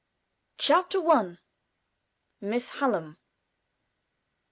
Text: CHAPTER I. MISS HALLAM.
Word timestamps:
CHAPTER 0.57 1.07
I. 1.11 1.37
MISS 2.39 2.69
HALLAM. 2.69 3.19